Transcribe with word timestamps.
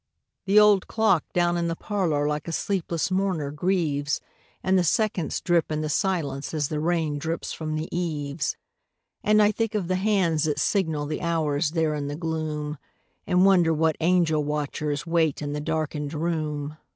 The 0.45 0.59
old 0.59 0.87
clock 0.87 1.25
down 1.31 1.57
in 1.57 1.67
the 1.67 1.75
parlor 1.75 2.27
Like 2.27 2.47
a 2.47 2.51
sleepless 2.51 3.11
mourner 3.11 3.51
grieves, 3.51 4.19
And 4.63 4.75
the 4.75 4.83
seconds 4.83 5.39
drip 5.41 5.71
in 5.71 5.81
the 5.81 5.89
silence 5.89 6.55
As 6.55 6.69
the 6.69 6.79
rain 6.79 7.19
drips 7.19 7.53
from 7.53 7.75
the 7.75 7.87
eaves. 7.95 8.57
And 9.23 9.43
I 9.43 9.51
think 9.51 9.75
of 9.75 9.87
the 9.87 9.97
hands 9.97 10.45
that 10.45 10.57
signal 10.59 11.05
The 11.05 11.21
hours 11.21 11.69
there 11.69 11.93
in 11.93 12.07
the 12.07 12.15
gloom, 12.15 12.79
And 13.27 13.45
wonder 13.45 13.75
what 13.75 13.95
angel 13.99 14.43
watchers 14.43 15.05
Wait 15.05 15.39
in 15.39 15.53
the 15.53 15.61
darkened 15.61 16.15
room. 16.15 16.77